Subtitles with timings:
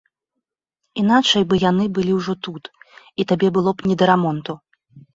[1.01, 2.63] Іначай бы яны былі ўжо тут,
[3.21, 4.53] і табе было б не да рамонту.